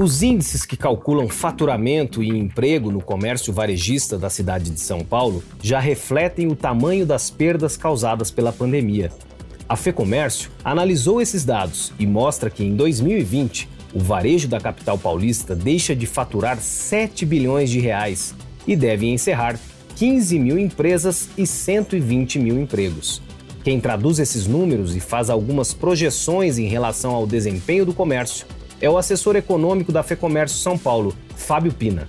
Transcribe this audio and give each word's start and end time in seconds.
Os 0.00 0.22
índices 0.22 0.64
que 0.64 0.76
calculam 0.76 1.28
faturamento 1.28 2.22
e 2.22 2.28
emprego 2.28 2.88
no 2.88 3.00
comércio 3.00 3.52
varejista 3.52 4.16
da 4.16 4.30
cidade 4.30 4.70
de 4.70 4.78
São 4.78 5.00
Paulo 5.00 5.42
já 5.60 5.80
refletem 5.80 6.46
o 6.46 6.54
tamanho 6.54 7.04
das 7.04 7.30
perdas 7.30 7.76
causadas 7.76 8.30
pela 8.30 8.52
pandemia. 8.52 9.10
A 9.68 9.74
FEComércio 9.74 10.52
analisou 10.62 11.20
esses 11.20 11.44
dados 11.44 11.92
e 11.98 12.06
mostra 12.06 12.48
que 12.48 12.62
em 12.62 12.76
2020 12.76 13.68
o 13.92 13.98
varejo 13.98 14.46
da 14.46 14.60
capital 14.60 14.96
paulista 14.96 15.56
deixa 15.56 15.96
de 15.96 16.06
faturar 16.06 16.60
7 16.60 17.26
bilhões 17.26 17.68
de 17.68 17.80
reais 17.80 18.36
e 18.68 18.76
deve 18.76 19.08
encerrar 19.08 19.58
15 19.96 20.38
mil 20.38 20.60
empresas 20.60 21.28
e 21.36 21.44
120 21.44 22.38
mil 22.38 22.56
empregos. 22.56 23.20
Quem 23.64 23.80
traduz 23.80 24.20
esses 24.20 24.46
números 24.46 24.94
e 24.94 25.00
faz 25.00 25.28
algumas 25.28 25.74
projeções 25.74 26.56
em 26.56 26.68
relação 26.68 27.16
ao 27.16 27.26
desempenho 27.26 27.84
do 27.84 27.92
comércio 27.92 28.46
é 28.80 28.88
o 28.88 28.96
assessor 28.96 29.36
econômico 29.36 29.92
da 29.92 30.02
FEComércio 30.02 30.58
São 30.58 30.78
Paulo, 30.78 31.14
Fábio 31.34 31.72
Pina. 31.72 32.06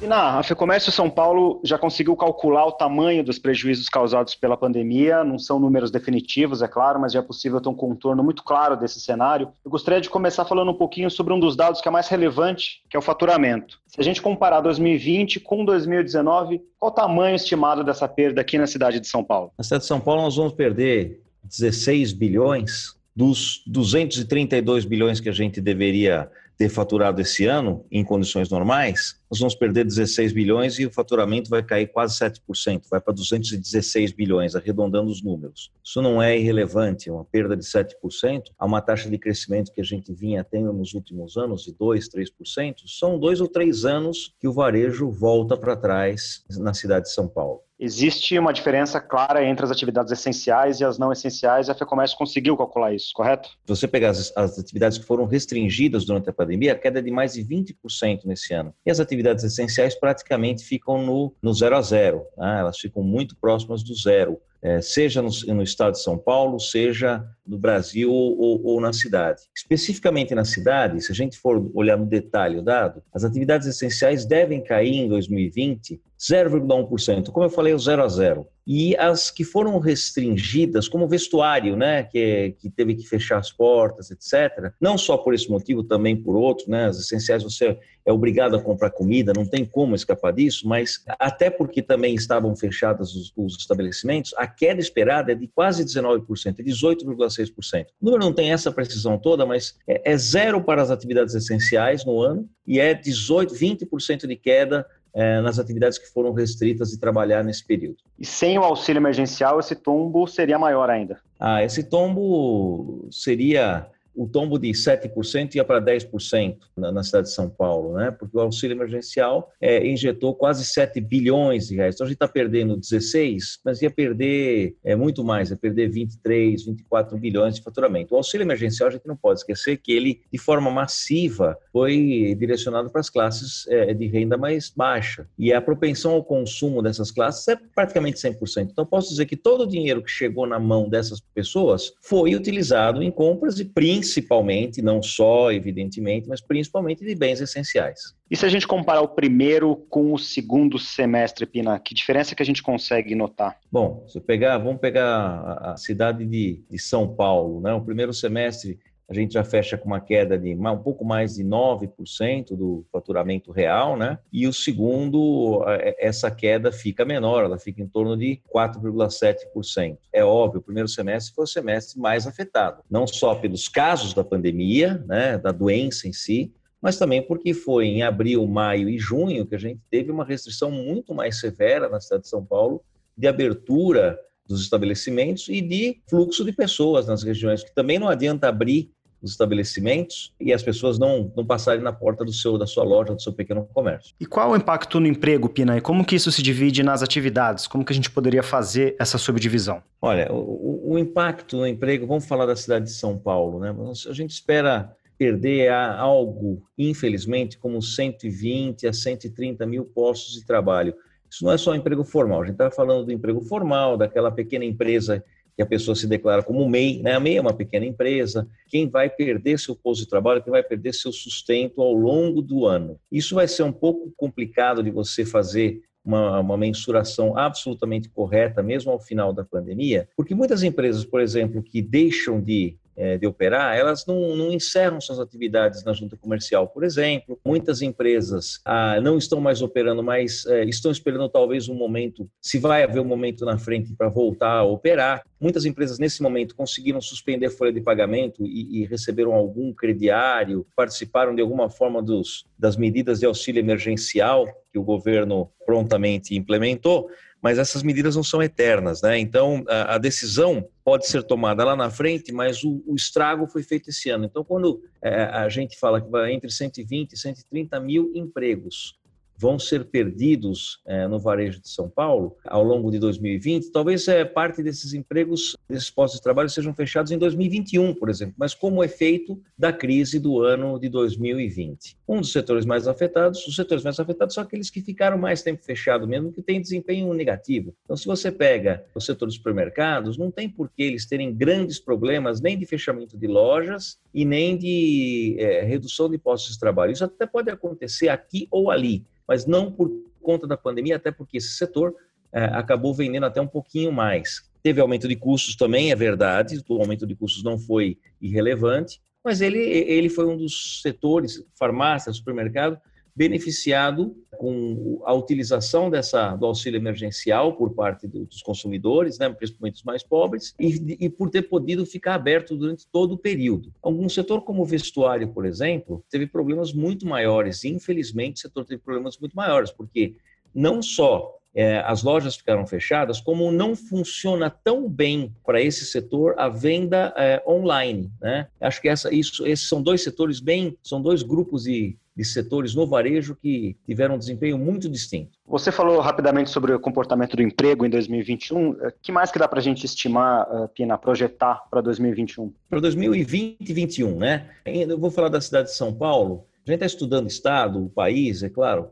Pina, 0.00 0.38
a 0.38 0.42
FEComércio 0.42 0.90
São 0.90 1.08
Paulo 1.08 1.60
já 1.62 1.78
conseguiu 1.78 2.16
calcular 2.16 2.66
o 2.66 2.72
tamanho 2.72 3.22
dos 3.22 3.38
prejuízos 3.38 3.88
causados 3.88 4.34
pela 4.34 4.56
pandemia. 4.56 5.22
Não 5.22 5.38
são 5.38 5.58
números 5.58 5.90
definitivos, 5.90 6.62
é 6.62 6.68
claro, 6.68 7.00
mas 7.00 7.12
já 7.12 7.20
é 7.20 7.22
possível 7.22 7.60
ter 7.60 7.68
um 7.68 7.74
contorno 7.74 8.22
muito 8.22 8.42
claro 8.42 8.76
desse 8.76 9.00
cenário. 9.00 9.48
Eu 9.64 9.70
gostaria 9.70 10.00
de 10.00 10.10
começar 10.10 10.44
falando 10.44 10.70
um 10.70 10.76
pouquinho 10.76 11.10
sobre 11.10 11.32
um 11.32 11.40
dos 11.40 11.54
dados 11.54 11.80
que 11.80 11.88
é 11.88 11.90
mais 11.90 12.08
relevante, 12.08 12.82
que 12.88 12.96
é 12.96 12.98
o 12.98 13.02
faturamento. 13.02 13.78
Se 13.86 14.00
a 14.00 14.04
gente 14.04 14.20
comparar 14.20 14.60
2020 14.60 15.40
com 15.40 15.64
2019, 15.64 16.60
qual 16.78 16.90
o 16.90 16.94
tamanho 16.94 17.36
estimado 17.36 17.84
dessa 17.84 18.08
perda 18.08 18.40
aqui 18.40 18.58
na 18.58 18.66
cidade 18.66 19.00
de 19.00 19.06
São 19.06 19.22
Paulo? 19.22 19.52
Na 19.56 19.64
cidade 19.64 19.82
de 19.82 19.88
São 19.88 20.00
Paulo, 20.00 20.22
nós 20.22 20.36
vamos 20.36 20.52
perder 20.52 21.22
16 21.44 22.12
bilhões 22.12 22.94
dos 23.14 23.62
232 23.66 24.84
bilhões 24.84 25.20
que 25.20 25.28
a 25.28 25.32
gente 25.32 25.60
deveria 25.60 26.30
ter 26.56 26.68
faturado 26.68 27.20
esse 27.20 27.46
ano, 27.46 27.84
em 27.90 28.04
condições 28.04 28.48
normais, 28.48 29.18
nós 29.28 29.40
vamos 29.40 29.54
perder 29.56 29.84
16 29.84 30.32
bilhões 30.32 30.78
e 30.78 30.86
o 30.86 30.90
faturamento 30.90 31.50
vai 31.50 31.62
cair 31.62 31.88
quase 31.88 32.16
7%, 32.18 32.82
vai 32.88 33.00
para 33.00 33.12
216 33.12 34.12
bilhões, 34.12 34.54
arredondando 34.54 35.10
os 35.10 35.20
números. 35.22 35.72
Isso 35.82 36.00
não 36.00 36.22
é 36.22 36.38
irrelevante, 36.38 37.08
é 37.08 37.12
uma 37.12 37.24
perda 37.24 37.56
de 37.56 37.64
7%, 37.64 38.52
a 38.56 38.66
uma 38.66 38.80
taxa 38.80 39.10
de 39.10 39.18
crescimento 39.18 39.72
que 39.72 39.80
a 39.80 39.84
gente 39.84 40.12
vinha 40.12 40.44
tendo 40.44 40.72
nos 40.72 40.94
últimos 40.94 41.36
anos 41.36 41.64
de 41.64 41.72
2, 41.72 42.08
3%, 42.08 42.74
são 42.86 43.18
dois 43.18 43.40
ou 43.40 43.48
três 43.48 43.84
anos 43.84 44.32
que 44.38 44.46
o 44.46 44.52
varejo 44.52 45.10
volta 45.10 45.56
para 45.56 45.76
trás 45.76 46.44
na 46.50 46.72
cidade 46.72 47.06
de 47.06 47.12
São 47.12 47.26
Paulo. 47.26 47.63
Existe 47.78 48.38
uma 48.38 48.52
diferença 48.52 49.00
clara 49.00 49.44
entre 49.44 49.64
as 49.64 49.70
atividades 49.70 50.12
essenciais 50.12 50.80
e 50.80 50.84
as 50.84 50.96
não 50.96 51.10
essenciais, 51.10 51.66
e 51.66 51.70
a 51.70 51.74
FEComércio 51.74 52.16
conseguiu 52.16 52.56
calcular 52.56 52.94
isso, 52.94 53.10
correto? 53.12 53.48
Se 53.48 53.56
você 53.66 53.88
pegar 53.88 54.10
as, 54.10 54.32
as, 54.36 54.58
atividades 54.58 54.96
que 54.96 55.04
foram 55.04 55.24
restringidas 55.24 56.04
durante 56.04 56.30
a 56.30 56.32
pandemia, 56.32 56.72
a 56.72 56.78
queda 56.78 57.00
é 57.00 57.02
de 57.02 57.10
mais 57.10 57.34
de 57.34 57.44
20% 57.44 58.24
nesse 58.24 58.54
ano. 58.54 58.72
E 58.86 58.90
as 58.90 59.00
atividades 59.00 59.42
essenciais 59.42 59.98
praticamente 59.98 60.64
ficam 60.64 61.04
no, 61.04 61.34
no 61.42 61.52
zero 61.52 61.76
a 61.76 61.82
zero, 61.82 62.24
né? 62.36 62.60
elas 62.60 62.78
ficam 62.78 63.02
muito 63.02 63.36
próximas 63.36 63.82
do 63.82 63.94
zero 63.94 64.40
é, 64.64 64.80
seja 64.80 65.20
no, 65.20 65.28
no, 65.48 65.62
estado 65.62 65.92
de 65.92 66.02
São 66.02 66.16
Paulo, 66.16 66.58
seja 66.58 67.22
no 67.46 67.58
Brasil 67.58 68.10
ou, 68.10 68.64
ou, 68.64 68.80
na 68.80 68.94
cidade. 68.94 69.42
Especificamente 69.54 70.34
na 70.34 70.44
cidade, 70.44 71.02
se 71.02 71.12
a 71.12 71.14
gente 71.14 71.36
for 71.36 71.70
olhar 71.74 71.98
no 71.98 72.06
detalhe 72.06 72.56
o 72.56 72.62
dado, 72.62 73.02
as 73.12 73.24
atividades 73.24 73.68
essenciais 73.68 74.24
devem 74.24 74.64
cair 74.64 74.94
em 74.94 75.08
2020 75.08 76.00
0,1%, 76.18 77.30
como 77.30 77.44
eu 77.44 77.50
falei, 77.50 77.74
o 77.74 77.78
0 77.78 78.02
a 78.02 78.08
0 78.08 78.46
e 78.66 78.96
as 78.96 79.30
que 79.30 79.44
foram 79.44 79.78
restringidas, 79.78 80.88
como 80.88 81.06
vestuário, 81.06 81.76
né, 81.76 82.04
que, 82.04 82.54
que 82.58 82.70
teve 82.70 82.94
que 82.94 83.06
fechar 83.06 83.38
as 83.38 83.52
portas, 83.52 84.10
etc. 84.10 84.72
Não 84.80 84.96
só 84.96 85.16
por 85.18 85.34
esse 85.34 85.50
motivo, 85.50 85.84
também 85.84 86.16
por 86.16 86.36
outro, 86.36 86.70
né, 86.70 86.86
as 86.86 86.98
essenciais 86.98 87.42
você 87.42 87.78
é 88.06 88.12
obrigado 88.12 88.54
a 88.54 88.60
comprar 88.60 88.90
comida, 88.90 89.32
não 89.34 89.46
tem 89.46 89.64
como 89.64 89.94
escapar 89.94 90.32
disso, 90.32 90.68
mas 90.68 91.02
até 91.18 91.48
porque 91.48 91.80
também 91.80 92.14
estavam 92.14 92.54
fechados 92.54 93.14
os, 93.14 93.32
os 93.34 93.56
estabelecimentos, 93.58 94.34
a 94.36 94.46
queda 94.46 94.80
esperada 94.80 95.32
é 95.32 95.34
de 95.34 95.48
quase 95.48 95.84
19%, 95.84 96.26
18,6%. 96.26 97.86
O 98.00 98.04
número 98.04 98.22
não 98.22 98.32
tem 98.32 98.52
essa 98.52 98.70
precisão 98.70 99.18
toda, 99.18 99.46
mas 99.46 99.78
é, 99.88 100.12
é 100.12 100.16
zero 100.16 100.62
para 100.62 100.82
as 100.82 100.90
atividades 100.90 101.34
essenciais 101.34 102.04
no 102.04 102.20
ano 102.20 102.48
e 102.66 102.78
é 102.78 102.92
18, 102.92 103.54
20% 103.54 104.26
de 104.26 104.36
queda 104.36 104.86
é, 105.14 105.40
nas 105.40 105.58
atividades 105.58 105.96
que 105.96 106.12
foram 106.12 106.32
restritas 106.32 106.90
de 106.90 106.98
trabalhar 106.98 107.44
nesse 107.44 107.64
período. 107.64 107.98
E 108.18 108.26
sem 108.26 108.58
o 108.58 108.62
auxílio 108.62 108.98
emergencial, 108.98 109.60
esse 109.60 109.76
tombo 109.76 110.26
seria 110.26 110.58
maior 110.58 110.90
ainda? 110.90 111.20
Ah, 111.38 111.62
esse 111.62 111.84
tombo 111.84 113.06
seria 113.10 113.86
o 114.14 114.28
tombo 114.28 114.58
de 114.58 114.70
7% 114.70 115.54
ia 115.56 115.64
para 115.64 115.80
10% 115.80 116.56
na, 116.76 116.92
na, 116.92 117.02
cidade 117.02 117.28
de 117.28 117.34
São 117.34 117.48
Paulo, 117.48 117.94
né? 117.94 118.10
porque 118.10 118.36
o 118.36 118.40
auxílio 118.40 118.74
emergencial 118.74 119.52
é, 119.60 119.86
injetou 119.86 120.34
quase 120.34 120.64
7 120.64 121.00
bilhões 121.00 121.68
de 121.68 121.76
reais. 121.76 121.94
Então 121.94 122.04
a 122.04 122.08
gente 122.08 122.16
está 122.16 122.28
perdendo 122.28 122.76
16, 122.76 123.60
mas 123.64 123.82
ia 123.82 123.90
perder 123.90 124.76
é, 124.84 124.94
muito 124.94 125.24
mais, 125.24 125.50
ia 125.50 125.56
perder 125.56 125.90
23, 125.90 126.64
24 126.64 127.18
bilhões 127.18 127.56
de 127.56 127.62
faturamento. 127.62 128.14
O 128.14 128.16
auxílio 128.16 128.44
emergencial 128.44 128.88
a 128.88 128.92
gente 128.92 129.06
não 129.06 129.16
pode 129.16 129.40
esquecer 129.40 129.76
que 129.78 129.92
ele, 129.92 130.20
de 130.32 130.38
forma 130.38 130.70
massiva, 130.70 131.58
foi 131.72 132.36
direcionado 132.38 132.90
para 132.90 133.00
as 133.00 133.10
classes 133.10 133.66
é, 133.68 133.92
de 133.92 134.06
renda 134.06 134.36
mais 134.36 134.70
baixa. 134.74 135.26
E 135.38 135.52
a 135.52 135.60
propensão 135.60 136.12
ao 136.12 136.24
consumo 136.24 136.82
dessas 136.82 137.10
classes 137.10 137.46
é 137.48 137.56
praticamente 137.74 138.18
100%. 138.18 138.68
Então 138.70 138.86
posso 138.86 139.10
dizer 139.10 139.26
que 139.26 139.36
todo 139.36 139.62
o 139.62 139.66
dinheiro 139.66 140.02
que 140.02 140.10
chegou 140.10 140.46
na 140.46 140.58
mão 140.58 140.88
dessas 140.88 141.20
pessoas 141.20 141.92
foi 142.00 142.34
utilizado 142.34 143.02
em 143.02 143.10
compras 143.10 143.54
de 143.54 143.64
príncipes 143.64 144.03
principalmente, 144.04 144.82
não 144.82 145.02
só, 145.02 145.50
evidentemente, 145.50 146.28
mas 146.28 146.40
principalmente 146.40 147.04
de 147.04 147.14
bens 147.14 147.40
essenciais. 147.40 148.14
E 148.30 148.36
se 148.36 148.44
a 148.44 148.48
gente 148.48 148.66
comparar 148.66 149.00
o 149.00 149.08
primeiro 149.08 149.76
com 149.88 150.12
o 150.12 150.18
segundo 150.18 150.78
semestre, 150.78 151.46
Pina, 151.46 151.78
que 151.78 151.94
diferença 151.94 152.34
que 152.34 152.42
a 152.42 152.46
gente 152.46 152.62
consegue 152.62 153.14
notar? 153.14 153.58
Bom, 153.72 154.04
se 154.06 154.18
eu 154.18 154.22
pegar, 154.22 154.58
vamos 154.58 154.80
pegar 154.80 155.58
a 155.62 155.76
cidade 155.76 156.26
de, 156.26 156.62
de 156.70 156.78
São 156.78 157.14
Paulo, 157.14 157.60
né? 157.60 157.72
O 157.72 157.80
primeiro 157.80 158.12
semestre 158.12 158.78
a 159.08 159.14
gente 159.14 159.34
já 159.34 159.44
fecha 159.44 159.76
com 159.76 159.86
uma 159.86 160.00
queda 160.00 160.38
de 160.38 160.54
um 160.54 160.78
pouco 160.78 161.04
mais 161.04 161.34
de 161.34 161.44
9% 161.44 162.56
do 162.56 162.84
faturamento 162.90 163.52
real, 163.52 163.96
né? 163.96 164.18
E 164.32 164.46
o 164.46 164.52
segundo, 164.52 165.62
essa 165.98 166.30
queda 166.30 166.72
fica 166.72 167.04
menor, 167.04 167.44
ela 167.44 167.58
fica 167.58 167.82
em 167.82 167.88
torno 167.88 168.16
de 168.16 168.40
4,7%. 168.54 169.98
É 170.12 170.24
óbvio, 170.24 170.60
o 170.60 170.62
primeiro 170.62 170.88
semestre 170.88 171.34
foi 171.34 171.44
o 171.44 171.48
semestre 171.48 172.00
mais 172.00 172.26
afetado, 172.26 172.82
não 172.90 173.06
só 173.06 173.34
pelos 173.34 173.68
casos 173.68 174.14
da 174.14 174.24
pandemia, 174.24 175.04
né, 175.06 175.38
da 175.38 175.52
doença 175.52 176.08
em 176.08 176.12
si, 176.12 176.52
mas 176.80 176.98
também 176.98 177.22
porque 177.22 177.54
foi 177.54 177.86
em 177.86 178.02
abril, 178.02 178.46
maio 178.46 178.88
e 178.88 178.98
junho 178.98 179.46
que 179.46 179.54
a 179.54 179.58
gente 179.58 179.80
teve 179.90 180.10
uma 180.10 180.24
restrição 180.24 180.70
muito 180.70 181.14
mais 181.14 181.40
severa 181.40 181.88
na 181.88 182.00
cidade 182.00 182.24
de 182.24 182.28
São 182.28 182.44
Paulo 182.44 182.82
de 183.16 183.26
abertura 183.26 184.18
dos 184.46 184.62
estabelecimentos 184.62 185.48
e 185.48 185.60
de 185.60 185.98
fluxo 186.08 186.44
de 186.44 186.52
pessoas 186.52 187.06
nas 187.06 187.22
regiões, 187.22 187.62
que 187.62 187.74
também 187.74 187.98
não 187.98 188.08
adianta 188.08 188.48
abrir 188.48 188.90
os 189.24 189.30
estabelecimentos 189.30 190.34
e 190.38 190.52
as 190.52 190.62
pessoas 190.62 190.98
não, 190.98 191.32
não 191.34 191.46
passarem 191.46 191.82
na 191.82 191.92
porta 191.92 192.24
do 192.24 192.32
seu, 192.32 192.58
da 192.58 192.66
sua 192.66 192.84
loja, 192.84 193.14
do 193.14 193.22
seu 193.22 193.32
pequeno 193.32 193.66
comércio. 193.72 194.14
E 194.20 194.26
qual 194.26 194.50
o 194.50 194.56
impacto 194.56 195.00
no 195.00 195.06
emprego, 195.06 195.48
Pina? 195.48 195.78
E 195.78 195.80
como 195.80 196.04
que 196.04 196.14
isso 196.14 196.30
se 196.30 196.42
divide 196.42 196.82
nas 196.82 197.02
atividades? 197.02 197.66
Como 197.66 197.84
que 197.84 197.92
a 197.92 197.96
gente 197.96 198.10
poderia 198.10 198.42
fazer 198.42 198.94
essa 199.00 199.16
subdivisão? 199.16 199.82
Olha, 200.00 200.30
o, 200.30 200.92
o 200.92 200.98
impacto 200.98 201.56
no 201.56 201.66
emprego, 201.66 202.06
vamos 202.06 202.26
falar 202.26 202.44
da 202.44 202.54
cidade 202.54 202.84
de 202.84 202.92
São 202.92 203.16
Paulo, 203.18 203.58
né? 203.58 203.74
A 204.08 204.12
gente 204.12 204.32
espera 204.32 204.94
perder 205.16 205.70
algo, 205.70 206.62
infelizmente, 206.76 207.56
como 207.56 207.80
120 207.80 208.86
a 208.86 208.92
130 208.92 209.64
mil 209.64 209.84
postos 209.84 210.34
de 210.34 210.44
trabalho. 210.44 210.94
Isso 211.34 211.44
não 211.44 211.52
é 211.52 211.58
só 211.58 211.74
emprego 211.74 212.04
formal, 212.04 212.42
a 212.42 212.44
gente 212.44 212.54
está 212.54 212.70
falando 212.70 213.06
do 213.06 213.12
emprego 213.12 213.40
formal, 213.40 213.96
daquela 213.96 214.30
pequena 214.30 214.64
empresa 214.64 215.24
que 215.56 215.62
a 215.62 215.66
pessoa 215.66 215.96
se 215.96 216.06
declara 216.06 216.44
como 216.44 216.68
MEI, 216.68 217.02
né? 217.02 217.14
A 217.14 217.20
MEI 217.20 217.38
é 217.38 217.40
uma 217.40 217.52
pequena 217.52 217.84
empresa, 217.84 218.46
quem 218.68 218.88
vai 218.88 219.10
perder 219.10 219.58
seu 219.58 219.74
posto 219.74 220.02
de 220.02 220.08
trabalho, 220.08 220.42
quem 220.42 220.52
vai 220.52 220.62
perder 220.62 220.92
seu 220.94 221.12
sustento 221.12 221.82
ao 221.82 221.92
longo 221.92 222.40
do 222.40 222.66
ano. 222.66 223.00
Isso 223.10 223.34
vai 223.34 223.48
ser 223.48 223.64
um 223.64 223.72
pouco 223.72 224.12
complicado 224.16 224.80
de 224.80 224.92
você 224.92 225.24
fazer 225.24 225.82
uma, 226.04 226.38
uma, 226.38 226.56
mensuração 226.56 227.36
absolutamente 227.36 228.08
correta, 228.08 228.62
mesmo 228.62 228.92
ao 228.92 229.00
final 229.00 229.32
da 229.32 229.44
pandemia, 229.44 230.08
porque 230.16 230.34
muitas 230.34 230.62
empresas, 230.62 231.04
por 231.04 231.20
exemplo, 231.20 231.62
que 231.62 231.82
deixam 231.82 232.40
de 232.40 232.76
é, 232.96 233.18
de 233.18 233.26
operar, 233.26 233.76
elas 233.76 234.06
não, 234.06 234.36
não, 234.36 234.52
encerram 234.52 235.00
suas 235.00 235.18
atividades 235.18 235.82
na 235.84 235.92
junta 235.92 236.16
comercial, 236.16 236.68
por 236.68 236.84
exemplo. 236.84 237.38
Muitas 237.44 237.82
empresas 237.82 238.60
ah, 238.64 239.00
não 239.00 239.18
estão 239.18 239.40
mais 239.40 239.62
operando, 239.62 240.02
mas 240.02 240.46
é, 240.46 240.64
estão 240.64 240.90
esperando 240.90 241.28
talvez 241.28 241.68
um 241.68 241.74
momento, 241.74 242.28
se 242.40 242.58
vai 242.58 242.82
haver 242.82 243.00
um 243.00 243.04
momento 243.04 243.44
na 243.44 243.58
frente 243.58 243.94
para 243.94 244.08
voltar 244.08 244.58
a 244.58 244.64
operar. 244.64 245.22
Muitas 245.40 245.64
empresas, 245.64 245.98
nesse 245.98 246.22
momento, 246.22 246.54
conseguiram 246.54 247.00
suspender 247.00 247.50
folha 247.50 247.72
de 247.72 247.80
pagamento 247.80 248.46
e, 248.46 248.82
e 248.82 248.86
receberam 248.86 249.34
algum 249.34 249.72
crediário, 249.72 250.66
participaram 250.74 251.34
de 251.34 251.42
alguma 251.42 251.68
forma 251.68 252.02
dos, 252.02 252.46
das 252.58 252.76
medidas 252.76 253.20
de 253.20 253.26
auxílio 253.26 253.60
emergencial 253.60 254.46
que 254.72 254.78
o 254.78 254.82
governo 254.82 255.50
prontamente 255.66 256.34
implementou 256.34 257.08
mas 257.44 257.58
essas 257.58 257.82
medidas 257.82 258.16
não 258.16 258.24
são 258.24 258.42
eternas, 258.42 259.02
né? 259.02 259.18
Então, 259.18 259.62
a, 259.68 259.96
a 259.96 259.98
decisão 259.98 260.66
pode 260.82 261.06
ser 261.06 261.22
tomada 261.22 261.62
lá 261.62 261.76
na 261.76 261.90
frente, 261.90 262.32
mas 262.32 262.64
o, 262.64 262.82
o 262.86 262.94
estrago 262.94 263.46
foi 263.46 263.62
feito 263.62 263.90
esse 263.90 264.08
ano. 264.08 264.24
Então, 264.24 264.42
quando 264.42 264.82
é, 265.02 265.24
a 265.24 265.46
gente 265.50 265.78
fala 265.78 266.00
que 266.00 266.10
vai 266.10 266.32
entre 266.32 266.50
120 266.50 267.12
e 267.12 267.18
130 267.18 267.78
mil 267.80 268.10
empregos 268.14 268.98
vão 269.36 269.58
ser 269.58 269.84
perdidos 269.86 270.80
é, 270.86 271.06
no 271.06 271.18
varejo 271.18 271.60
de 271.60 271.68
São 271.68 271.88
Paulo 271.88 272.36
ao 272.46 272.62
longo 272.62 272.90
de 272.90 272.98
2020, 272.98 273.70
talvez 273.70 274.06
é, 274.08 274.24
parte 274.24 274.62
desses 274.62 274.94
empregos, 274.94 275.56
desses 275.68 275.90
postos 275.90 276.20
de 276.20 276.24
trabalho 276.24 276.48
sejam 276.48 276.74
fechados 276.74 277.10
em 277.12 277.18
2021, 277.18 277.94
por 277.94 278.08
exemplo, 278.08 278.34
mas 278.38 278.54
como 278.54 278.82
efeito 278.82 279.40
da 279.58 279.72
crise 279.72 280.18
do 280.18 280.40
ano 280.40 280.78
de 280.78 280.88
2020. 280.88 281.96
Um 282.08 282.20
dos 282.20 282.32
setores 282.32 282.64
mais 282.64 282.86
afetados, 282.86 283.46
os 283.46 283.54
setores 283.54 283.82
mais 283.82 283.98
afetados 283.98 284.34
são 284.34 284.42
aqueles 284.42 284.70
que 284.70 284.80
ficaram 284.80 285.18
mais 285.18 285.42
tempo 285.42 285.64
fechados 285.64 286.08
mesmo, 286.08 286.32
que 286.32 286.42
têm 286.42 286.60
desempenho 286.60 287.12
negativo. 287.14 287.74
Então, 287.84 287.96
se 287.96 288.06
você 288.06 288.30
pega 288.30 288.84
o 288.94 289.00
setor 289.00 289.26
dos 289.26 289.36
supermercados, 289.36 290.16
não 290.16 290.30
tem 290.30 290.48
por 290.48 290.68
que 290.68 290.82
eles 290.82 291.06
terem 291.06 291.34
grandes 291.34 291.78
problemas 291.78 292.40
nem 292.40 292.58
de 292.58 292.66
fechamento 292.66 293.16
de 293.16 293.26
lojas 293.26 293.98
e 294.12 294.24
nem 294.24 294.56
de 294.56 295.36
é, 295.38 295.62
redução 295.62 296.08
de 296.10 296.18
postos 296.18 296.54
de 296.54 296.60
trabalho. 296.60 296.92
Isso 296.92 297.04
até 297.04 297.26
pode 297.26 297.50
acontecer 297.50 298.08
aqui 298.08 298.46
ou 298.50 298.70
ali, 298.70 299.04
mas 299.26 299.46
não 299.46 299.70
por 299.70 299.90
conta 300.22 300.46
da 300.46 300.56
pandemia, 300.56 300.96
até 300.96 301.10
porque 301.10 301.38
esse 301.38 301.50
setor 301.50 301.94
é, 302.32 302.44
acabou 302.46 302.94
vendendo 302.94 303.26
até 303.26 303.40
um 303.40 303.46
pouquinho 303.46 303.92
mais. 303.92 304.50
Teve 304.62 304.80
aumento 304.80 305.06
de 305.06 305.16
custos 305.16 305.56
também, 305.56 305.92
é 305.92 305.96
verdade, 305.96 306.62
o 306.68 306.80
aumento 306.80 307.06
de 307.06 307.14
custos 307.14 307.42
não 307.42 307.58
foi 307.58 307.98
irrelevante, 308.20 309.00
mas 309.22 309.40
ele, 309.40 309.58
ele 309.58 310.08
foi 310.08 310.26
um 310.26 310.36
dos 310.36 310.82
setores, 310.82 311.44
farmácia, 311.58 312.12
supermercado, 312.12 312.78
beneficiado 313.14 314.16
com 314.36 315.00
a 315.04 315.14
utilização 315.14 315.88
dessa, 315.88 316.34
do 316.34 316.46
auxílio 316.46 316.78
emergencial 316.78 317.56
por 317.56 317.72
parte 317.72 318.06
dos 318.08 318.42
consumidores, 318.42 319.18
né, 319.18 319.28
principalmente 319.30 319.76
os 319.76 319.84
mais 319.84 320.02
pobres, 320.02 320.54
e, 320.58 320.96
e, 321.00 321.08
por 321.08 321.30
ter 321.30 321.42
podido 321.42 321.86
ficar 321.86 322.14
aberto 322.14 322.56
durante 322.56 322.86
todo 322.88 323.12
o 323.12 323.18
período. 323.18 323.72
Algum 323.80 324.08
setor 324.08 324.42
como 324.42 324.62
o 324.62 324.66
vestuário, 324.66 325.28
por 325.28 325.46
exemplo, 325.46 326.04
teve 326.10 326.26
problemas 326.26 326.72
muito 326.72 327.06
maiores, 327.06 327.64
infelizmente 327.64 328.38
o 328.38 328.40
setor 328.40 328.64
teve 328.64 328.82
problemas 328.82 329.16
muito 329.18 329.34
maiores, 329.34 329.70
porque 329.70 330.16
não 330.52 330.82
só 330.82 331.38
é, 331.54 331.78
as 331.86 332.02
lojas 332.02 332.34
ficaram 332.34 332.66
fechadas, 332.66 333.20
como 333.20 333.52
não 333.52 333.76
funciona 333.76 334.50
tão 334.50 334.88
bem 334.88 335.32
para 335.46 335.62
esse 335.62 335.84
setor 335.84 336.34
a 336.36 336.48
venda 336.48 337.14
é, 337.16 337.42
online. 337.46 338.10
Né? 338.20 338.48
Acho 338.60 338.82
que 338.82 338.88
essa, 338.88 339.14
isso, 339.14 339.46
esses 339.46 339.68
são 339.68 339.80
dois 339.80 340.02
setores 340.02 340.40
bem, 340.40 340.76
são 340.82 341.00
dois 341.00 341.22
grupos 341.22 341.62
de, 341.62 341.96
de 342.16 342.24
setores 342.24 342.74
no 342.74 342.86
varejo 342.86 343.34
que 343.34 343.76
tiveram 343.84 344.14
um 344.14 344.18
desempenho 344.18 344.56
muito 344.56 344.88
distinto. 344.88 345.38
Você 345.46 345.72
falou 345.72 346.00
rapidamente 346.00 346.50
sobre 346.50 346.72
o 346.72 346.80
comportamento 346.80 347.36
do 347.36 347.42
emprego 347.42 347.84
em 347.84 347.90
2021. 347.90 348.70
O 348.70 348.76
que 349.02 349.10
mais 349.10 349.30
que 349.30 349.38
dá 349.38 349.48
para 349.48 349.58
a 349.58 349.62
gente 349.62 349.84
estimar, 349.84 350.46
eh, 350.50 350.68
Pina, 350.68 350.96
projetar 350.96 351.64
para 351.70 351.80
2021? 351.80 352.52
Para 352.68 352.80
2020 352.80 353.56
e 353.60 353.64
2021, 353.64 354.18
né? 354.18 354.50
Eu 354.64 354.98
vou 354.98 355.10
falar 355.10 355.28
da 355.28 355.40
cidade 355.40 355.68
de 355.68 355.74
São 355.74 355.92
Paulo. 355.92 356.46
A 356.66 356.70
gente 356.70 356.76
está 356.76 356.86
estudando 356.86 357.24
o 357.24 357.28
Estado, 357.28 357.84
o 357.84 357.90
país, 357.90 358.42
é 358.42 358.48
claro, 358.48 358.88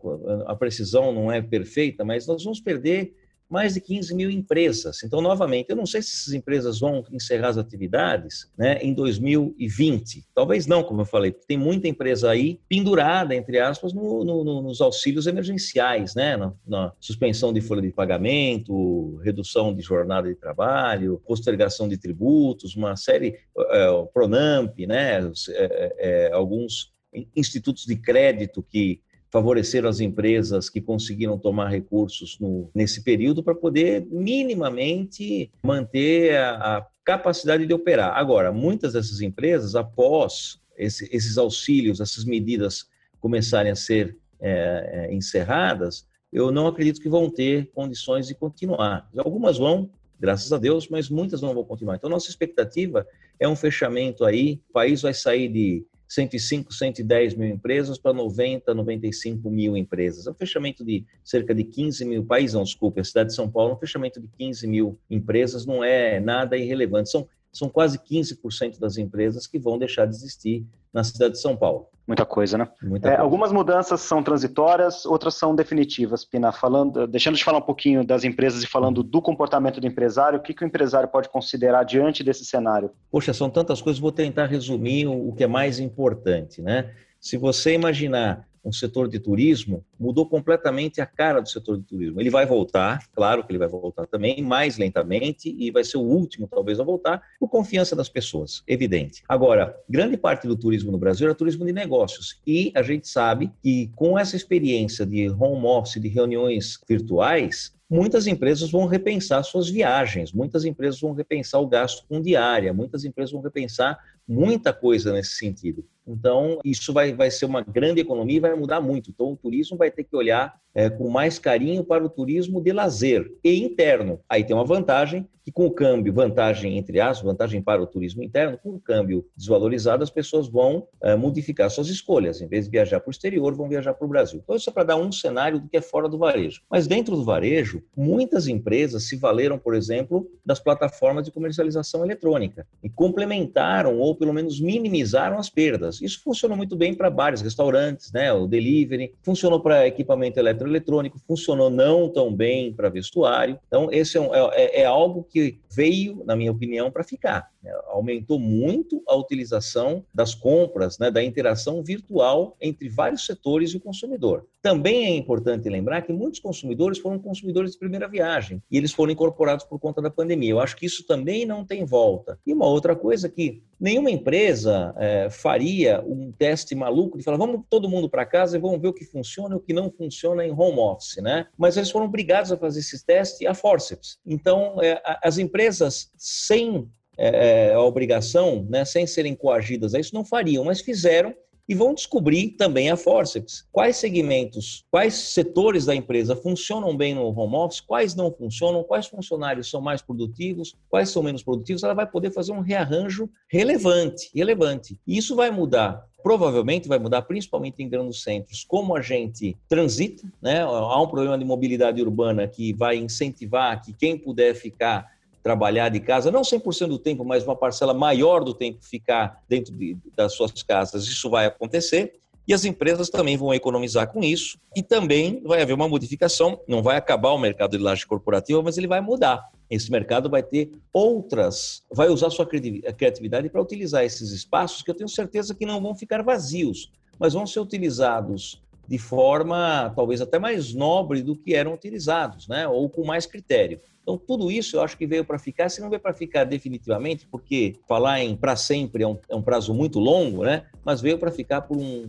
a 0.46 0.54
precisão 0.54 1.10
não 1.10 1.32
é 1.32 1.40
perfeita, 1.40 2.04
mas 2.04 2.26
nós 2.26 2.44
vamos 2.44 2.60
perder 2.60 3.14
mais 3.52 3.74
de 3.74 3.80
15 3.82 4.14
mil 4.14 4.30
empresas. 4.30 5.02
Então, 5.02 5.20
novamente, 5.20 5.68
eu 5.68 5.76
não 5.76 5.84
sei 5.84 6.00
se 6.00 6.14
essas 6.14 6.32
empresas 6.32 6.80
vão 6.80 7.04
encerrar 7.12 7.48
as 7.48 7.58
atividades 7.58 8.50
né, 8.56 8.78
em 8.80 8.94
2020. 8.94 10.24
Talvez 10.34 10.66
não, 10.66 10.82
como 10.82 11.02
eu 11.02 11.04
falei, 11.04 11.30
porque 11.30 11.46
tem 11.46 11.58
muita 11.58 11.86
empresa 11.86 12.30
aí 12.30 12.58
pendurada, 12.66 13.34
entre 13.34 13.60
aspas, 13.60 13.92
no, 13.92 14.24
no, 14.24 14.62
nos 14.62 14.80
auxílios 14.80 15.26
emergenciais, 15.26 16.14
né, 16.14 16.34
na, 16.34 16.54
na, 16.66 16.92
suspensão 16.98 17.52
de 17.52 17.60
folha 17.60 17.82
de 17.82 17.90
pagamento, 17.90 19.16
redução 19.22 19.74
de 19.74 19.82
jornada 19.82 20.28
de 20.28 20.34
trabalho, 20.34 21.20
postergação 21.26 21.86
de 21.86 21.98
tributos, 21.98 22.74
uma 22.74 22.96
série, 22.96 23.36
é, 23.70 23.90
o 23.90 24.06
Pronamp, 24.06 24.78
né, 24.78 25.20
é, 25.50 25.94
é, 25.98 26.32
alguns 26.32 26.90
institutos 27.36 27.84
de 27.84 27.96
crédito 27.96 28.62
que 28.62 29.02
favoreceram 29.32 29.88
as 29.88 29.98
empresas 29.98 30.68
que 30.68 30.78
conseguiram 30.78 31.38
tomar 31.38 31.68
recursos 31.68 32.38
no, 32.38 32.70
nesse 32.74 33.02
período 33.02 33.42
para 33.42 33.54
poder 33.54 34.06
minimamente 34.10 35.50
manter 35.62 36.36
a, 36.36 36.76
a, 36.76 36.86
capacidade 37.02 37.66
de 37.66 37.74
operar. 37.74 38.16
Agora, 38.16 38.52
muitas 38.52 38.92
dessas 38.92 39.20
empresas, 39.22 39.74
após 39.74 40.60
esse, 40.76 41.08
esses 41.10 41.36
auxílios, 41.36 42.00
essas 42.00 42.24
medidas 42.24 42.86
começarem 43.18 43.72
a 43.72 43.74
ser 43.74 44.16
é, 44.38 45.08
é, 45.10 45.14
encerradas, 45.14 46.06
eu 46.32 46.52
não 46.52 46.68
acredito 46.68 47.00
que 47.00 47.08
vão 47.08 47.28
ter 47.28 47.70
condições 47.74 48.28
de 48.28 48.34
continuar. 48.34 49.08
Algumas 49.16 49.58
vão, 49.58 49.90
graças 50.20 50.52
a 50.52 50.58
Deus, 50.58 50.88
mas 50.88 51.08
muitas 51.08 51.40
não 51.40 51.54
vão 51.54 51.64
continuar. 51.64 51.96
Então, 51.96 52.08
nossa 52.08 52.30
expectativa 52.30 53.04
é 53.40 53.48
um 53.48 53.56
fechamento 53.56 54.24
aí, 54.24 54.60
o 54.68 54.72
país 54.72 55.02
vai 55.02 55.14
sair 55.14 55.48
de 55.48 55.84
105, 56.12 56.74
110 56.74 57.34
mil 57.34 57.48
empresas 57.48 57.96
para 57.96 58.12
90, 58.12 58.74
95 58.74 59.50
mil 59.50 59.74
empresas. 59.76 60.26
É 60.26 60.30
um 60.30 60.34
fechamento 60.34 60.84
de 60.84 61.06
cerca 61.24 61.54
de 61.54 61.64
15 61.64 62.04
mil, 62.04 62.24
país 62.24 62.52
não, 62.52 62.62
desculpe, 62.62 63.00
a 63.00 63.04
cidade 63.04 63.30
de 63.30 63.34
São 63.34 63.50
Paulo, 63.50 63.74
um 63.74 63.78
fechamento 63.78 64.20
de 64.20 64.28
15 64.28 64.66
mil 64.66 64.98
empresas 65.08 65.64
não 65.64 65.82
é 65.82 66.20
nada 66.20 66.54
irrelevante. 66.54 67.10
São 67.10 67.26
são 67.52 67.68
quase 67.68 67.98
15% 67.98 68.78
das 68.78 68.96
empresas 68.96 69.46
que 69.46 69.58
vão 69.58 69.78
deixar 69.78 70.06
de 70.06 70.14
existir 70.14 70.66
na 70.92 71.04
cidade 71.04 71.34
de 71.34 71.40
São 71.40 71.56
Paulo. 71.56 71.86
Muita 72.06 72.26
coisa, 72.26 72.58
né? 72.58 72.68
Muita 72.82 73.08
é, 73.08 73.10
coisa. 73.10 73.22
Algumas 73.22 73.52
mudanças 73.52 74.00
são 74.00 74.22
transitórias, 74.22 75.06
outras 75.06 75.34
são 75.34 75.54
definitivas. 75.54 76.24
Pina, 76.24 76.50
falando, 76.50 77.06
deixando 77.06 77.36
de 77.36 77.44
falar 77.44 77.58
um 77.58 77.62
pouquinho 77.62 78.04
das 78.04 78.24
empresas 78.24 78.62
e 78.62 78.66
falando 78.66 79.02
do 79.02 79.22
comportamento 79.22 79.80
do 79.80 79.86
empresário, 79.86 80.38
o 80.38 80.42
que, 80.42 80.52
que 80.52 80.64
o 80.64 80.66
empresário 80.66 81.08
pode 81.08 81.28
considerar 81.28 81.84
diante 81.84 82.24
desse 82.24 82.44
cenário? 82.44 82.90
Poxa, 83.10 83.32
são 83.32 83.48
tantas 83.48 83.80
coisas, 83.80 84.00
vou 84.00 84.10
tentar 84.10 84.46
resumir 84.46 85.06
o 85.06 85.32
que 85.32 85.44
é 85.44 85.46
mais 85.46 85.78
importante, 85.78 86.60
né? 86.60 86.90
Se 87.20 87.36
você 87.36 87.74
imaginar 87.74 88.48
um 88.64 88.72
setor 88.72 89.08
de 89.08 89.18
turismo, 89.18 89.84
mudou 89.98 90.28
completamente 90.28 91.00
a 91.00 91.06
cara 91.06 91.40
do 91.40 91.48
setor 91.48 91.78
de 91.78 91.84
turismo. 91.84 92.20
Ele 92.20 92.30
vai 92.30 92.46
voltar, 92.46 93.06
claro 93.12 93.44
que 93.44 93.50
ele 93.50 93.58
vai 93.58 93.68
voltar 93.68 94.06
também, 94.06 94.42
mais 94.42 94.78
lentamente, 94.78 95.54
e 95.58 95.70
vai 95.70 95.84
ser 95.84 95.98
o 95.98 96.02
último, 96.02 96.46
talvez, 96.48 96.78
a 96.78 96.84
voltar, 96.84 97.22
por 97.38 97.48
confiança 97.48 97.96
das 97.96 98.08
pessoas, 98.08 98.62
evidente. 98.66 99.22
Agora, 99.28 99.76
grande 99.88 100.16
parte 100.16 100.46
do 100.46 100.56
turismo 100.56 100.92
no 100.92 100.98
Brasil 100.98 101.28
é 101.28 101.34
turismo 101.34 101.64
de 101.64 101.72
negócios, 101.72 102.40
e 102.46 102.72
a 102.74 102.82
gente 102.82 103.08
sabe 103.08 103.50
que 103.62 103.90
com 103.96 104.18
essa 104.18 104.36
experiência 104.36 105.04
de 105.04 105.28
home 105.28 105.66
office, 105.66 106.00
de 106.00 106.08
reuniões 106.08 106.78
virtuais, 106.88 107.74
muitas 107.92 108.26
empresas 108.26 108.70
vão 108.70 108.86
repensar 108.86 109.42
suas 109.42 109.68
viagens, 109.68 110.32
muitas 110.32 110.64
empresas 110.64 110.98
vão 111.00 111.12
repensar 111.12 111.60
o 111.60 111.66
gasto 111.66 112.06
com 112.08 112.22
diária, 112.22 112.72
muitas 112.72 113.04
empresas 113.04 113.32
vão 113.32 113.42
repensar 113.42 113.98
muita 114.26 114.72
coisa 114.72 115.12
nesse 115.12 115.32
sentido. 115.32 115.84
Então, 116.06 116.58
isso 116.64 116.92
vai, 116.92 117.12
vai 117.12 117.30
ser 117.30 117.44
uma 117.44 117.62
grande 117.62 118.00
economia 118.00 118.36
e 118.36 118.40
vai 118.40 118.54
mudar 118.54 118.80
muito. 118.80 119.10
Então, 119.10 119.32
o 119.32 119.36
turismo 119.36 119.76
vai 119.76 119.90
ter 119.90 120.04
que 120.04 120.16
olhar 120.16 120.60
é, 120.74 120.88
com 120.88 121.08
mais 121.08 121.38
carinho 121.38 121.84
para 121.84 122.04
o 122.04 122.08
turismo 122.08 122.60
de 122.60 122.72
lazer 122.72 123.30
e 123.44 123.62
interno. 123.62 124.20
Aí 124.28 124.44
tem 124.44 124.54
uma 124.54 124.64
vantagem 124.64 125.26
que 125.44 125.50
com 125.50 125.66
o 125.66 125.70
câmbio, 125.70 126.12
vantagem 126.12 126.78
entre 126.78 127.00
as, 127.00 127.20
vantagem 127.20 127.60
para 127.60 127.82
o 127.82 127.86
turismo 127.86 128.22
interno, 128.22 128.58
com 128.58 128.70
o 128.70 128.80
câmbio 128.80 129.26
desvalorizado, 129.36 130.02
as 130.02 130.10
pessoas 130.10 130.48
vão 130.48 130.86
é, 131.02 131.16
modificar 131.16 131.68
suas 131.70 131.88
escolhas. 131.88 132.40
Em 132.40 132.46
vez 132.46 132.66
de 132.66 132.70
viajar 132.70 133.00
para 133.00 133.08
o 133.08 133.10
exterior, 133.10 133.52
vão 133.54 133.68
viajar 133.68 133.94
para 133.94 134.04
o 134.04 134.08
Brasil. 134.08 134.40
Então, 134.42 134.54
isso 134.54 134.70
é 134.70 134.72
para 134.72 134.84
dar 134.84 134.96
um 134.96 135.10
cenário 135.10 135.60
do 135.60 135.68
que 135.68 135.76
é 135.76 135.82
fora 135.82 136.08
do 136.08 136.16
varejo. 136.16 136.62
Mas 136.70 136.86
dentro 136.86 137.16
do 137.16 137.24
varejo, 137.24 137.82
muitas 137.96 138.46
empresas 138.46 139.08
se 139.08 139.16
valeram, 139.16 139.58
por 139.58 139.74
exemplo, 139.74 140.30
das 140.44 140.60
plataformas 140.60 141.24
de 141.24 141.32
comercialização 141.32 142.04
eletrônica 142.04 142.66
e 142.82 142.88
complementaram 142.88 143.98
ou 143.98 144.14
pelo 144.14 144.32
menos 144.32 144.60
minimizaram 144.60 145.38
as 145.38 145.50
perdas. 145.50 146.00
Isso 146.00 146.22
funcionou 146.22 146.56
muito 146.56 146.76
bem 146.76 146.94
para 146.94 147.10
bares, 147.10 147.40
restaurantes, 147.40 148.12
né, 148.12 148.32
o 148.32 148.46
delivery, 148.46 149.14
funcionou 149.22 149.60
para 149.60 149.86
equipamento 149.86 150.38
eletroeletrônico, 150.62 151.20
funcionou 151.26 151.70
não 151.70 152.08
tão 152.08 152.34
bem 152.34 152.72
para 152.72 152.88
vestuário. 152.88 153.58
Então, 153.66 153.88
esse 153.92 154.16
é, 154.16 154.20
um, 154.20 154.34
é, 154.34 154.80
é 154.80 154.84
algo 154.84 155.24
que 155.24 155.60
veio, 155.70 156.22
na 156.24 156.34
minha 156.34 156.50
opinião, 156.50 156.90
para 156.90 157.04
ficar. 157.04 157.51
Aumentou 157.86 158.38
muito 158.38 159.02
a 159.06 159.14
utilização 159.14 160.04
das 160.12 160.34
compras, 160.34 160.98
né, 160.98 161.10
da 161.10 161.22
interação 161.22 161.82
virtual 161.82 162.56
entre 162.60 162.88
vários 162.88 163.24
setores 163.24 163.70
e 163.70 163.76
o 163.76 163.80
consumidor. 163.80 164.46
Também 164.60 165.06
é 165.06 165.16
importante 165.16 165.68
lembrar 165.68 166.02
que 166.02 166.12
muitos 166.12 166.40
consumidores 166.40 166.98
foram 166.98 167.18
consumidores 167.18 167.72
de 167.72 167.78
primeira 167.78 168.08
viagem 168.08 168.62
e 168.70 168.76
eles 168.76 168.92
foram 168.92 169.12
incorporados 169.12 169.64
por 169.64 169.78
conta 169.78 170.00
da 170.00 170.10
pandemia. 170.10 170.50
Eu 170.50 170.60
acho 170.60 170.76
que 170.76 170.86
isso 170.86 171.06
também 171.06 171.44
não 171.44 171.64
tem 171.64 171.84
volta. 171.84 172.38
E 172.46 172.52
uma 172.52 172.66
outra 172.66 172.94
coisa 172.94 173.28
que 173.28 173.62
nenhuma 173.78 174.10
empresa 174.10 174.94
é, 174.96 175.28
faria 175.30 176.00
um 176.06 176.30
teste 176.30 176.74
maluco 176.74 177.18
de 177.18 177.24
falar 177.24 177.36
vamos 177.36 177.62
todo 177.68 177.88
mundo 177.88 178.08
para 178.08 178.24
casa 178.24 178.56
e 178.56 178.60
vamos 178.60 178.80
ver 178.80 178.88
o 178.88 178.92
que 178.92 179.04
funciona 179.04 179.54
e 179.54 179.58
o 179.58 179.60
que 179.60 179.72
não 179.72 179.90
funciona 179.90 180.46
em 180.46 180.52
home 180.52 180.78
office, 180.78 181.16
né? 181.16 181.46
Mas 181.58 181.76
eles 181.76 181.90
foram 181.90 182.06
obrigados 182.06 182.52
a 182.52 182.56
fazer 182.56 182.80
esse 182.80 183.04
teste 183.04 183.46
a 183.46 183.54
forceps. 183.54 184.18
Então, 184.24 184.80
é, 184.80 185.02
as 185.22 185.38
empresas 185.38 186.10
sem 186.16 186.88
é, 187.16 187.70
é, 187.70 187.74
a 187.74 187.80
obrigação, 187.80 188.66
né, 188.68 188.84
sem 188.84 189.06
serem 189.06 189.34
coagidas 189.34 189.94
a 189.94 190.00
isso, 190.00 190.14
não 190.14 190.24
fariam, 190.24 190.64
mas 190.64 190.80
fizeram 190.80 191.34
e 191.68 191.74
vão 191.74 191.94
descobrir 191.94 192.50
também 192.50 192.90
a 192.90 192.96
Forceps 192.96 193.64
quais 193.70 193.96
segmentos, 193.96 194.84
quais 194.90 195.14
setores 195.14 195.86
da 195.86 195.94
empresa 195.94 196.34
funcionam 196.34 196.96
bem 196.96 197.14
no 197.14 197.26
home 197.38 197.56
office, 197.56 197.80
quais 197.80 198.14
não 198.14 198.32
funcionam, 198.32 198.82
quais 198.82 199.06
funcionários 199.06 199.70
são 199.70 199.80
mais 199.80 200.02
produtivos, 200.02 200.74
quais 200.88 201.10
são 201.10 201.22
menos 201.22 201.42
produtivos. 201.42 201.82
Ela 201.82 201.94
vai 201.94 202.06
poder 202.06 202.32
fazer 202.32 202.52
um 202.52 202.60
rearranjo 202.60 203.30
relevante, 203.48 204.30
relevante. 204.34 204.98
E 205.06 205.16
isso 205.16 205.36
vai 205.36 205.50
mudar 205.50 206.04
provavelmente 206.22 206.88
vai 206.88 206.98
mudar, 206.98 207.22
principalmente 207.22 207.82
em 207.82 207.88
grandes 207.88 208.22
centros, 208.22 208.64
como 208.64 208.96
a 208.96 209.02
gente 209.02 209.56
transita, 209.68 210.22
né? 210.40 210.60
Há 210.60 211.02
um 211.02 211.08
problema 211.08 211.36
de 211.36 211.44
mobilidade 211.44 212.00
urbana 212.00 212.46
que 212.46 212.72
vai 212.72 212.96
incentivar 212.96 213.82
que 213.82 213.92
quem 213.92 214.16
puder 214.16 214.54
ficar 214.54 215.10
trabalhar 215.42 215.88
de 215.88 216.00
casa, 216.00 216.30
não 216.30 216.42
100% 216.42 216.86
do 216.86 216.98
tempo, 216.98 217.24
mas 217.24 217.44
uma 217.44 217.56
parcela 217.56 217.92
maior 217.92 218.44
do 218.44 218.54
tempo 218.54 218.78
ficar 218.82 219.42
dentro 219.48 219.72
de, 219.74 219.96
das 220.16 220.34
suas 220.34 220.62
casas, 220.62 221.04
isso 221.04 221.28
vai 221.28 221.46
acontecer. 221.46 222.14
E 222.46 222.52
as 222.52 222.64
empresas 222.64 223.08
também 223.08 223.36
vão 223.36 223.54
economizar 223.54 224.12
com 224.12 224.22
isso. 224.22 224.58
E 224.74 224.82
também 224.82 225.40
vai 225.44 225.62
haver 225.62 225.74
uma 225.74 225.88
modificação. 225.88 226.60
Não 226.66 226.82
vai 226.82 226.96
acabar 226.96 227.30
o 227.30 227.38
mercado 227.38 227.76
de 227.76 227.82
laje 227.82 228.04
corporativa, 228.04 228.60
mas 228.62 228.76
ele 228.76 228.88
vai 228.88 229.00
mudar. 229.00 229.48
Esse 229.70 229.90
mercado 229.90 230.28
vai 230.28 230.42
ter 230.42 230.70
outras, 230.92 231.82
vai 231.90 232.08
usar 232.08 232.30
sua 232.30 232.46
criatividade 232.46 233.48
para 233.48 233.62
utilizar 233.62 234.04
esses 234.04 234.30
espaços 234.30 234.82
que 234.82 234.90
eu 234.90 234.94
tenho 234.94 235.08
certeza 235.08 235.54
que 235.54 235.64
não 235.64 235.80
vão 235.80 235.94
ficar 235.94 236.22
vazios, 236.22 236.90
mas 237.18 237.32
vão 237.32 237.46
ser 237.46 237.60
utilizados 237.60 238.60
de 238.92 238.98
forma 238.98 239.90
talvez 239.96 240.20
até 240.20 240.38
mais 240.38 240.74
nobre 240.74 241.22
do 241.22 241.34
que 241.34 241.54
eram 241.54 241.72
utilizados, 241.72 242.46
né? 242.46 242.68
ou 242.68 242.90
com 242.90 243.02
mais 243.06 243.24
critério. 243.24 243.80
Então, 244.02 244.18
tudo 244.18 244.50
isso 244.50 244.76
eu 244.76 244.82
acho 244.82 244.98
que 244.98 245.06
veio 245.06 245.24
para 245.24 245.38
ficar, 245.38 245.70
se 245.70 245.80
não 245.80 245.88
veio 245.88 246.02
para 246.02 246.12
ficar 246.12 246.44
definitivamente, 246.44 247.26
porque 247.30 247.76
falar 247.88 248.20
em 248.20 248.36
para 248.36 248.54
sempre 248.54 249.02
é 249.02 249.08
um, 249.08 249.16
é 249.30 249.34
um, 249.34 249.40
prazo 249.40 249.72
muito 249.72 249.98
longo, 249.98 250.44
né? 250.44 250.64
mas 250.84 251.00
veio 251.00 251.16
para 251.16 251.30
ficar 251.30 251.62
por 251.62 251.78
um, 251.78 252.06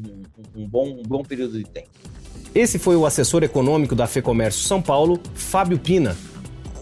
um, 0.54 0.68
bom, 0.68 0.90
um 0.90 1.04
bom 1.04 1.24
período 1.24 1.58
de 1.58 1.64
tempo. 1.64 1.88
Esse 2.54 2.78
foi 2.78 2.98
o 2.98 3.06
assessor 3.06 3.44
econômico 3.44 3.96
da 3.96 4.06
FEComércio 4.06 4.68
São 4.68 4.82
Paulo, 4.82 5.22
Fábio 5.36 5.80
Pina. 5.80 6.18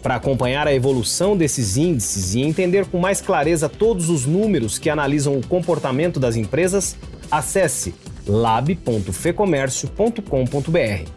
Para 0.02 0.16
acompanhar 0.16 0.68
a 0.68 0.74
evolução 0.74 1.38
desses 1.38 1.78
índices 1.78 2.34
e 2.34 2.42
entender 2.42 2.88
com 2.88 2.98
mais 2.98 3.22
clareza 3.22 3.70
todos 3.70 4.10
os 4.10 4.26
números 4.26 4.80
que 4.80 4.90
analisam 4.90 5.38
o 5.38 5.46
comportamento 5.46 6.20
das 6.20 6.36
empresas, 6.36 6.98
acesse 7.30 7.94
lab.fecomércio.com.br. 8.28 11.10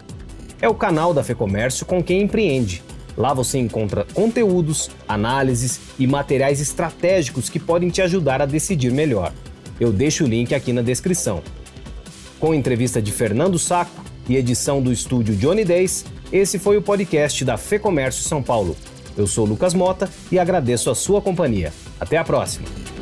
É 0.61 0.69
o 0.69 0.75
canal 0.75 1.13
da 1.13 1.23
Fecomércio 1.23 1.85
com 1.85 2.03
quem 2.03 2.23
empreende 2.23 2.83
Lá 3.17 3.33
você 3.33 3.59
encontra 3.59 4.07
conteúdos, 4.13 4.91
análises 5.07 5.81
e 5.99 6.07
materiais 6.07 6.61
estratégicos 6.61 7.49
que 7.49 7.61
podem 7.61 7.89
te 7.89 8.03
ajudar 8.03 8.43
a 8.43 8.47
decidir 8.47 8.91
melhor. 8.91 9.33
Eu 9.79 9.93
deixo 9.93 10.25
o 10.25 10.27
link 10.27 10.55
aqui 10.55 10.73
na 10.73 10.83
descrição. 10.83 11.43
Com 12.41 12.55
entrevista 12.55 13.01
de 13.01 13.13
Fernando 13.13 13.59
Saco 13.59 14.05
e 14.29 14.37
edição 14.37 14.83
do 14.83 14.93
estúdio 14.93 15.37
Johnny 15.37 15.65
Days, 15.65 16.05
esse 16.33 16.59
foi 16.59 16.77
o 16.77 16.83
podcast 16.83 17.45
da 17.45 17.57
Fê 17.57 17.79
Comércio 17.79 18.25
São 18.25 18.43
Paulo. 18.43 18.77
Eu 19.17 19.27
sou 19.27 19.45
Lucas 19.45 19.75
Mota 19.75 20.11
e 20.33 20.39
agradeço 20.39 20.91
a 20.91 20.95
sua 20.95 21.23
companhia. 21.23 21.73
Até 22.01 22.17
a 22.17 22.25
próxima! 22.25 22.94